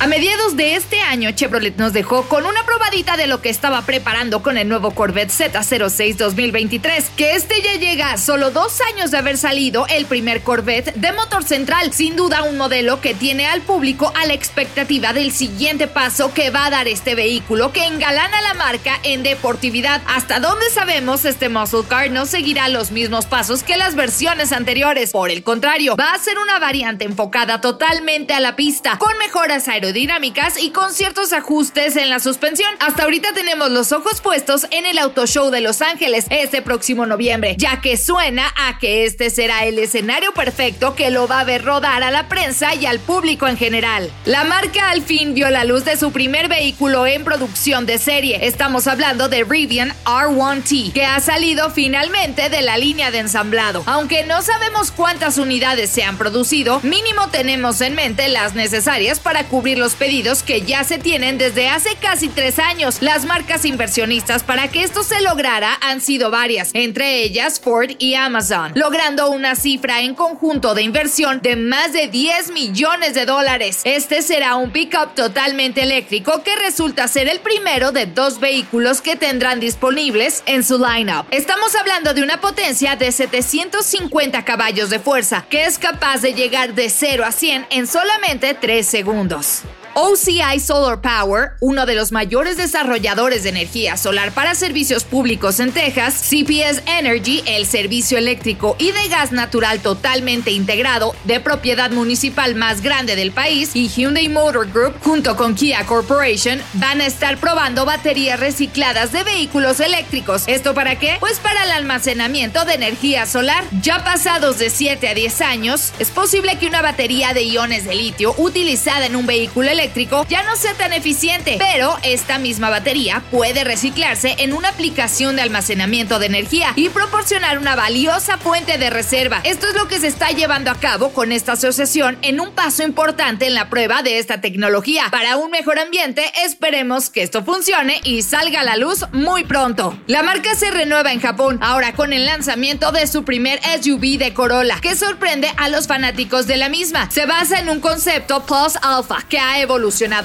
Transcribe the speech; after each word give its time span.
A 0.00 0.06
mediados 0.06 0.56
de 0.56 0.76
este 0.76 0.98
año, 1.02 1.30
Chevrolet 1.32 1.76
nos 1.76 1.92
dejó 1.92 2.22
con 2.22 2.46
una 2.46 2.64
probadita 2.64 3.18
de 3.18 3.26
lo 3.26 3.42
que 3.42 3.50
estaba 3.50 3.82
preparando 3.82 4.42
con 4.42 4.56
el 4.56 4.66
nuevo 4.66 4.92
Corvette 4.92 5.28
Z06 5.30 6.16
2023, 6.16 7.10
que 7.18 7.32
este 7.36 7.60
ya 7.60 7.74
llega 7.74 8.16
solo 8.16 8.50
dos 8.50 8.80
años 8.80 9.10
de 9.10 9.18
haber 9.18 9.36
salido 9.36 9.86
el 9.88 10.06
primer 10.06 10.40
Corvette 10.40 10.94
de 10.94 11.12
motor 11.12 11.44
central. 11.44 11.92
Sin 11.92 12.16
duda, 12.16 12.44
un 12.44 12.56
modelo 12.56 13.02
que 13.02 13.12
tiene 13.12 13.46
al 13.46 13.60
público 13.60 14.10
a 14.18 14.24
la 14.24 14.32
expectativa 14.32 15.12
del 15.12 15.32
siguiente 15.32 15.86
paso 15.86 16.32
que 16.32 16.48
va 16.48 16.64
a 16.64 16.70
dar 16.70 16.88
este 16.88 17.14
vehículo 17.14 17.70
que 17.70 17.84
engalana 17.84 18.40
la 18.40 18.54
marca 18.54 18.98
en 19.02 19.22
deportividad. 19.22 20.00
Hasta 20.06 20.40
donde 20.40 20.70
sabemos, 20.70 21.26
este 21.26 21.50
muscle 21.50 21.84
car 21.86 22.10
no 22.10 22.24
seguirá 22.24 22.70
los 22.70 22.90
mismos 22.90 23.26
pasos 23.26 23.62
que 23.62 23.76
las 23.76 23.96
versiones 23.96 24.52
anteriores. 24.52 25.10
Por 25.10 25.30
el 25.30 25.42
contrario, 25.42 25.94
va 25.94 26.14
a 26.14 26.18
ser 26.18 26.38
una 26.38 26.58
variante 26.58 27.04
enfocada 27.04 27.60
totalmente 27.60 28.32
a 28.32 28.40
la 28.40 28.56
pista, 28.56 28.96
con 28.96 29.18
mejoras 29.18 29.68
aerodinámicas 29.68 29.89
dinámicas 29.92 30.60
y 30.60 30.70
con 30.70 30.92
ciertos 30.92 31.32
ajustes 31.32 31.96
en 31.96 32.10
la 32.10 32.20
suspensión. 32.20 32.70
Hasta 32.80 33.04
ahorita 33.04 33.32
tenemos 33.32 33.70
los 33.70 33.92
ojos 33.92 34.20
puestos 34.20 34.66
en 34.70 34.86
el 34.86 34.98
Auto 34.98 35.26
Show 35.26 35.50
de 35.50 35.60
Los 35.60 35.82
Ángeles 35.82 36.26
este 36.30 36.62
próximo 36.62 37.06
noviembre, 37.06 37.54
ya 37.58 37.80
que 37.80 37.96
suena 37.96 38.52
a 38.56 38.78
que 38.78 39.04
este 39.04 39.30
será 39.30 39.64
el 39.64 39.78
escenario 39.78 40.32
perfecto 40.32 40.94
que 40.94 41.10
lo 41.10 41.26
va 41.26 41.40
a 41.40 41.44
ver 41.44 41.64
rodar 41.64 42.02
a 42.02 42.10
la 42.10 42.28
prensa 42.28 42.74
y 42.74 42.86
al 42.86 43.00
público 43.00 43.48
en 43.48 43.56
general. 43.56 44.10
La 44.24 44.44
marca 44.44 44.90
al 44.90 45.02
fin 45.02 45.34
vio 45.34 45.50
la 45.50 45.64
luz 45.64 45.84
de 45.84 45.96
su 45.96 46.12
primer 46.12 46.48
vehículo 46.48 47.06
en 47.06 47.24
producción 47.24 47.86
de 47.86 47.98
serie. 47.98 48.46
Estamos 48.46 48.86
hablando 48.86 49.28
de 49.28 49.44
Rivian 49.44 49.92
R1T, 50.04 50.92
que 50.92 51.04
ha 51.04 51.20
salido 51.20 51.70
finalmente 51.70 52.48
de 52.48 52.62
la 52.62 52.78
línea 52.78 53.10
de 53.10 53.18
ensamblado. 53.18 53.82
Aunque 53.86 54.24
no 54.24 54.42
sabemos 54.42 54.90
cuántas 54.90 55.38
unidades 55.38 55.90
se 55.90 56.04
han 56.04 56.18
producido, 56.18 56.80
mínimo 56.82 57.28
tenemos 57.28 57.80
en 57.80 57.94
mente 57.94 58.28
las 58.28 58.54
necesarias 58.54 59.20
para 59.20 59.44
cubrir 59.44 59.78
los 59.80 59.94
pedidos 59.94 60.42
que 60.42 60.60
ya 60.60 60.84
se 60.84 60.98
tienen 60.98 61.38
desde 61.38 61.68
hace 61.68 61.96
casi 61.96 62.28
tres 62.28 62.58
años. 62.58 62.98
Las 63.00 63.24
marcas 63.24 63.64
inversionistas 63.64 64.42
para 64.42 64.68
que 64.68 64.84
esto 64.84 65.02
se 65.02 65.22
lograra 65.22 65.76
han 65.80 66.02
sido 66.02 66.30
varias, 66.30 66.70
entre 66.74 67.22
ellas 67.22 67.58
Ford 67.58 67.92
y 67.98 68.14
Amazon, 68.14 68.72
logrando 68.74 69.30
una 69.30 69.56
cifra 69.56 70.02
en 70.02 70.14
conjunto 70.14 70.74
de 70.74 70.82
inversión 70.82 71.40
de 71.40 71.56
más 71.56 71.94
de 71.94 72.08
10 72.08 72.52
millones 72.52 73.14
de 73.14 73.24
dólares. 73.24 73.80
Este 73.84 74.20
será 74.20 74.56
un 74.56 74.70
pickup 74.70 75.14
totalmente 75.14 75.82
eléctrico 75.82 76.42
que 76.42 76.54
resulta 76.56 77.08
ser 77.08 77.26
el 77.28 77.40
primero 77.40 77.90
de 77.90 78.04
dos 78.04 78.38
vehículos 78.38 79.00
que 79.00 79.16
tendrán 79.16 79.60
disponibles 79.60 80.42
en 80.44 80.62
su 80.62 80.76
lineup. 80.78 81.26
Estamos 81.30 81.74
hablando 81.74 82.12
de 82.12 82.22
una 82.22 82.38
potencia 82.40 82.96
de 82.96 83.10
750 83.12 84.44
caballos 84.44 84.90
de 84.90 84.98
fuerza, 84.98 85.46
que 85.48 85.64
es 85.64 85.78
capaz 85.78 86.18
de 86.18 86.34
llegar 86.34 86.74
de 86.74 86.90
0 86.90 87.24
a 87.24 87.32
100 87.32 87.66
en 87.70 87.86
solamente 87.86 88.52
3 88.52 88.86
segundos. 88.86 89.62
OCI 89.94 90.60
Solar 90.60 91.00
Power, 91.00 91.52
uno 91.60 91.84
de 91.84 91.96
los 91.96 92.12
mayores 92.12 92.56
desarrolladores 92.56 93.42
de 93.42 93.48
energía 93.48 93.96
solar 93.96 94.32
para 94.32 94.54
servicios 94.54 95.02
públicos 95.02 95.58
en 95.58 95.72
Texas, 95.72 96.14
CPS 96.14 96.82
Energy, 96.86 97.42
el 97.46 97.66
servicio 97.66 98.16
eléctrico 98.16 98.76
y 98.78 98.92
de 98.92 99.08
gas 99.08 99.32
natural 99.32 99.80
totalmente 99.80 100.52
integrado 100.52 101.14
de 101.24 101.40
propiedad 101.40 101.90
municipal 101.90 102.54
más 102.54 102.82
grande 102.82 103.16
del 103.16 103.32
país, 103.32 103.70
y 103.74 103.88
Hyundai 103.88 104.28
Motor 104.28 104.70
Group, 104.70 104.94
junto 105.02 105.36
con 105.36 105.54
Kia 105.56 105.84
Corporation, 105.86 106.60
van 106.74 107.00
a 107.00 107.06
estar 107.06 107.38
probando 107.38 107.84
baterías 107.84 108.38
recicladas 108.38 109.10
de 109.12 109.24
vehículos 109.24 109.80
eléctricos. 109.80 110.44
¿Esto 110.46 110.72
para 110.72 110.98
qué? 110.98 111.16
Pues 111.18 111.40
para 111.40 111.64
el 111.64 111.72
almacenamiento 111.72 112.64
de 112.64 112.74
energía 112.74 113.26
solar. 113.26 113.64
Ya 113.82 114.04
pasados 114.04 114.58
de 114.58 114.70
7 114.70 115.08
a 115.08 115.14
10 115.14 115.40
años, 115.40 115.92
es 115.98 116.10
posible 116.10 116.58
que 116.58 116.66
una 116.66 116.82
batería 116.82 117.34
de 117.34 117.42
iones 117.42 117.84
de 117.84 117.94
litio 117.96 118.34
utilizada 118.38 119.06
en 119.06 119.16
un 119.16 119.26
vehículo 119.26 119.68
eléctrico 119.68 119.79
eléctrico 119.80 120.26
ya 120.28 120.42
no 120.42 120.56
sea 120.56 120.74
tan 120.74 120.92
eficiente, 120.92 121.56
pero 121.58 121.96
esta 122.02 122.38
misma 122.38 122.68
batería 122.68 123.22
puede 123.30 123.64
reciclarse 123.64 124.36
en 124.38 124.52
una 124.52 124.68
aplicación 124.68 125.36
de 125.36 125.42
almacenamiento 125.42 126.18
de 126.18 126.26
energía 126.26 126.74
y 126.76 126.90
proporcionar 126.90 127.58
una 127.58 127.76
valiosa 127.76 128.36
fuente 128.36 128.76
de 128.76 128.90
reserva. 128.90 129.40
Esto 129.42 129.68
es 129.68 129.74
lo 129.74 129.88
que 129.88 129.98
se 129.98 130.08
está 130.08 130.30
llevando 130.32 130.70
a 130.70 130.74
cabo 130.74 131.14
con 131.14 131.32
esta 131.32 131.52
asociación 131.52 132.18
en 132.20 132.40
un 132.40 132.50
paso 132.52 132.82
importante 132.82 133.46
en 133.46 133.54
la 133.54 133.70
prueba 133.70 134.02
de 134.02 134.18
esta 134.18 134.42
tecnología. 134.42 135.04
Para 135.10 135.38
un 135.38 135.50
mejor 135.50 135.78
ambiente, 135.78 136.30
esperemos 136.44 137.08
que 137.08 137.22
esto 137.22 137.42
funcione 137.42 138.02
y 138.04 138.20
salga 138.20 138.60
a 138.60 138.64
la 138.64 138.76
luz 138.76 139.06
muy 139.12 139.44
pronto. 139.44 139.98
La 140.06 140.22
marca 140.22 140.54
se 140.56 140.70
renueva 140.70 141.12
en 141.12 141.22
Japón, 141.22 141.58
ahora 141.62 141.94
con 141.94 142.12
el 142.12 142.26
lanzamiento 142.26 142.92
de 142.92 143.06
su 143.06 143.24
primer 143.24 143.60
SUV 143.62 144.18
de 144.18 144.34
Corolla, 144.34 144.78
que 144.82 144.94
sorprende 144.94 145.50
a 145.56 145.70
los 145.70 145.86
fanáticos 145.86 146.46
de 146.46 146.58
la 146.58 146.68
misma. 146.68 147.10
Se 147.10 147.24
basa 147.24 147.60
en 147.60 147.70
un 147.70 147.80
concepto 147.80 148.44
Plus 148.44 148.76
Alpha 148.82 149.24
que 149.26 149.38
ha 149.38 149.58
evolucionado 149.58 149.69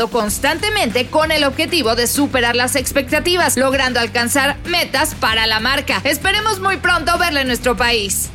constantemente 0.09 1.07
con 1.07 1.31
el 1.31 1.43
objetivo 1.43 1.95
de 1.95 2.07
superar 2.07 2.55
las 2.55 2.75
expectativas, 2.75 3.57
logrando 3.57 3.99
alcanzar 3.99 4.57
metas 4.65 5.13
para 5.15 5.45
la 5.45 5.59
marca. 5.59 6.01
Esperemos 6.03 6.59
muy 6.59 6.77
pronto 6.77 7.17
verla 7.17 7.41
en 7.41 7.47
nuestro 7.47 7.77
país. 7.77 8.31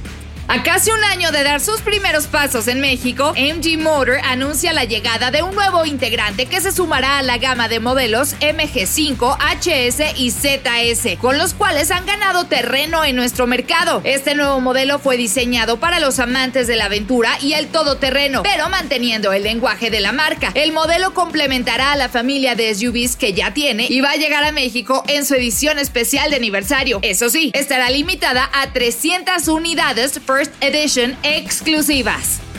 A 0.53 0.65
casi 0.65 0.91
un 0.91 1.05
año 1.05 1.31
de 1.31 1.45
dar 1.45 1.61
sus 1.61 1.81
primeros 1.81 2.27
pasos 2.27 2.67
en 2.67 2.81
México, 2.81 3.35
MG 3.37 3.79
Motor 3.79 4.19
anuncia 4.25 4.73
la 4.73 4.83
llegada 4.83 5.31
de 5.31 5.45
un 5.45 5.55
nuevo 5.55 5.87
integrante 5.87 6.47
que 6.47 6.61
se 6.61 6.73
sumará 6.73 7.19
a 7.19 7.23
la 7.23 7.39
gama 7.39 7.69
de 7.69 7.79
modelos 7.79 8.35
MG5, 8.41 9.39
HS 9.39 10.19
y 10.19 10.33
ZS, 10.33 11.21
con 11.21 11.39
los 11.39 11.55
cuales 11.55 11.93
han 11.93 12.05
ganado 12.05 12.47
terreno 12.47 13.05
en 13.05 13.15
nuestro 13.15 13.47
mercado. 13.47 14.01
Este 14.03 14.35
nuevo 14.35 14.61
modelo 14.61 14.99
fue 14.99 15.17
diseñado 15.17 15.79
para 15.79 16.01
los 16.01 16.19
amantes 16.19 16.67
de 16.67 16.75
la 16.75 16.87
aventura 16.87 17.39
y 17.41 17.53
el 17.53 17.69
todoterreno, 17.69 18.43
pero 18.43 18.69
manteniendo 18.69 19.33
el 19.33 19.45
lenguaje 19.45 19.89
de 19.89 20.01
la 20.01 20.11
marca. 20.11 20.51
El 20.55 20.73
modelo 20.73 21.15
complementará 21.15 21.93
a 21.93 21.97
la 21.97 22.09
familia 22.09 22.57
de 22.57 22.75
SUVs 22.75 23.15
que 23.15 23.35
ya 23.35 23.55
tiene 23.55 23.87
y 23.89 24.01
va 24.01 24.11
a 24.11 24.17
llegar 24.17 24.43
a 24.43 24.51
México 24.51 25.05
en 25.07 25.25
su 25.25 25.37
edición 25.37 25.79
especial 25.79 26.31
de 26.31 26.39
aniversario. 26.39 26.99
Eso 27.03 27.31
sí, 27.31 27.53
estará 27.55 27.89
limitada 27.89 28.51
a 28.53 28.73
300 28.73 29.47
unidades 29.47 30.19
por 30.41 30.49
Edition 30.63 31.15
exclusivas. 31.23 32.50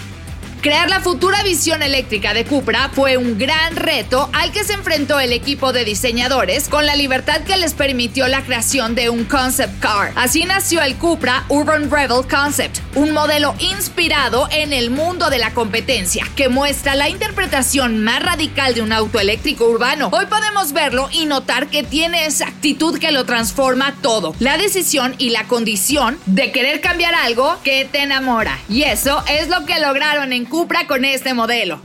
Crear 0.61 0.91
la 0.91 0.99
futura 0.99 1.41
visión 1.41 1.81
eléctrica 1.81 2.35
de 2.35 2.45
Cupra 2.45 2.91
fue 2.93 3.17
un 3.17 3.39
gran 3.39 3.75
reto 3.75 4.29
al 4.31 4.51
que 4.51 4.63
se 4.63 4.73
enfrentó 4.73 5.19
el 5.19 5.33
equipo 5.33 5.73
de 5.73 5.83
diseñadores 5.83 6.69
con 6.69 6.85
la 6.85 6.95
libertad 6.95 7.41
que 7.41 7.57
les 7.57 7.73
permitió 7.73 8.27
la 8.27 8.43
creación 8.43 8.93
de 8.93 9.09
un 9.09 9.23
concept 9.23 9.79
car. 9.79 10.11
Así 10.15 10.45
nació 10.45 10.83
el 10.83 10.97
Cupra 10.97 11.45
Urban 11.49 11.89
Rebel 11.89 12.27
Concept, 12.29 12.77
un 12.93 13.09
modelo 13.09 13.55
inspirado 13.57 14.47
en 14.51 14.71
el 14.71 14.91
mundo 14.91 15.31
de 15.31 15.39
la 15.39 15.51
competencia 15.55 16.27
que 16.35 16.47
muestra 16.47 16.93
la 16.93 17.09
interpretación 17.09 18.03
más 18.03 18.21
radical 18.21 18.75
de 18.75 18.83
un 18.83 18.93
auto 18.93 19.19
eléctrico 19.19 19.65
urbano. 19.65 20.09
Hoy 20.11 20.27
podemos 20.27 20.73
verlo 20.73 21.09
y 21.11 21.25
notar 21.25 21.69
que 21.71 21.81
tiene 21.81 22.27
esa 22.27 22.45
actitud 22.47 22.99
que 22.99 23.11
lo 23.11 23.25
transforma 23.25 23.95
todo, 24.03 24.35
la 24.37 24.59
decisión 24.59 25.15
y 25.17 25.31
la 25.31 25.47
condición 25.47 26.19
de 26.27 26.51
querer 26.51 26.81
cambiar 26.81 27.15
algo 27.15 27.57
que 27.63 27.85
te 27.91 28.03
enamora. 28.03 28.59
Y 28.69 28.83
eso 28.83 29.23
es 29.27 29.49
lo 29.49 29.65
que 29.65 29.79
lograron 29.79 30.33
en 30.33 30.50
Cupra 30.51 30.85
con 30.85 31.05
este 31.05 31.33
modelo. 31.33 31.79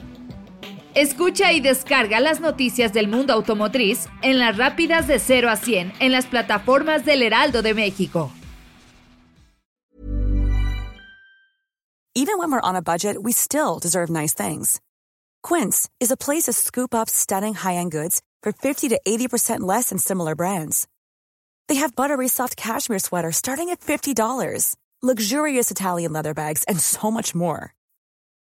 Escucha 0.96 1.52
y 1.52 1.60
descarga 1.60 2.18
las 2.18 2.40
noticias 2.40 2.92
del 2.92 3.06
mundo 3.06 3.32
automotriz 3.32 4.08
en 4.22 4.40
las 4.40 4.56
rápidas 4.56 5.06
de 5.06 5.20
0 5.20 5.48
a 5.50 5.56
100 5.56 5.92
en 6.00 6.10
las 6.10 6.26
plataformas 6.26 7.04
del 7.04 7.22
Heraldo 7.22 7.62
de 7.62 7.74
México. 7.74 8.32
Even 12.16 12.38
when 12.38 12.50
we're 12.50 12.60
on 12.60 12.74
a 12.74 12.82
budget, 12.82 13.22
we 13.22 13.30
still 13.30 13.78
deserve 13.78 14.10
nice 14.10 14.34
things. 14.34 14.80
Quince 15.44 15.88
is 16.00 16.10
a 16.10 16.16
place 16.16 16.46
to 16.46 16.52
scoop 16.52 16.92
up 16.92 17.08
stunning 17.08 17.54
high-end 17.54 17.92
goods 17.92 18.20
for 18.42 18.52
50 18.52 18.88
to 18.88 19.00
80% 19.06 19.60
less 19.60 19.90
than 19.90 19.98
similar 19.98 20.34
brands. 20.34 20.88
They 21.68 21.76
have 21.76 21.94
buttery 21.94 22.26
soft 22.26 22.56
cashmere 22.56 22.98
sweaters 22.98 23.36
starting 23.36 23.70
at 23.70 23.80
$50, 23.80 24.74
luxurious 25.02 25.70
Italian 25.70 26.12
leather 26.12 26.34
bags, 26.34 26.64
and 26.64 26.80
so 26.80 27.12
much 27.12 27.32
more. 27.32 27.76